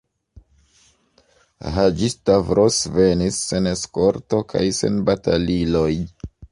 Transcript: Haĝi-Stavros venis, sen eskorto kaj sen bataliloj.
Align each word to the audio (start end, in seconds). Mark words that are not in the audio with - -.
Haĝi-Stavros 1.75 2.81
venis, 2.99 3.39
sen 3.53 3.71
eskorto 3.75 4.45
kaj 4.55 4.67
sen 4.83 5.03
bataliloj. 5.11 5.89